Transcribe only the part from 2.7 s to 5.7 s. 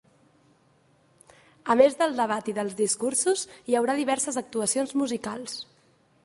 discursos, hi haurà diverses actuacions musicals.